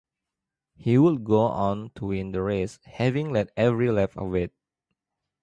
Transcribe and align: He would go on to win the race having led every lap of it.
He 0.77 0.97
would 0.97 1.23
go 1.25 1.41
on 1.41 1.91
to 1.93 2.07
win 2.07 2.31
the 2.31 2.41
race 2.41 2.79
having 2.85 3.31
led 3.33 3.51
every 3.55 3.91
lap 3.91 4.17
of 4.17 4.33
it. 4.33 4.51